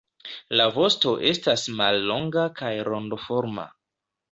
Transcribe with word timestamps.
La 0.61 0.65
vosto 0.77 1.11
estas 1.33 1.67
mallonga 1.83 2.47
kaj 2.63 2.73
rondoforma. 2.91 3.71